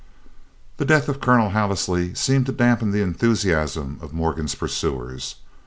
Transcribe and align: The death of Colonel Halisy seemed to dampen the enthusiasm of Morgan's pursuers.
The 0.77 0.85
death 0.85 1.07
of 1.09 1.21
Colonel 1.21 1.51
Halisy 1.51 2.15
seemed 2.17 2.47
to 2.47 2.51
dampen 2.51 2.89
the 2.89 3.03
enthusiasm 3.03 3.99
of 4.01 4.13
Morgan's 4.13 4.55
pursuers. 4.55 5.35